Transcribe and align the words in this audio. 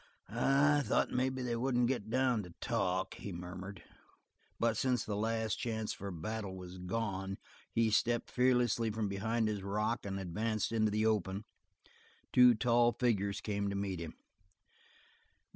"I 0.29 0.81
thought 0.83 1.11
maybe 1.11 1.43
they 1.43 1.55
wouldn't 1.55 1.87
get 1.87 2.09
down 2.09 2.41
to 2.41 2.55
talk," 2.59 3.13
he 3.13 3.31
murmured. 3.31 3.83
But 4.59 4.75
since 4.75 5.05
the 5.05 5.15
last 5.15 5.57
chance 5.57 5.93
for 5.93 6.07
a 6.07 6.11
battle 6.11 6.55
was 6.55 6.79
gone, 6.79 7.37
he 7.71 7.91
stepped 7.91 8.31
fearlessly 8.31 8.89
from 8.89 9.07
behind 9.07 9.47
his 9.47 9.61
rock 9.61 10.03
and 10.07 10.19
advanced 10.19 10.71
into 10.71 10.89
the 10.89 11.05
open. 11.05 11.45
Two 12.33 12.55
tall 12.55 12.93
figures 12.93 13.41
came 13.41 13.69
to 13.69 13.75
meet 13.75 13.99
him. 13.99 14.15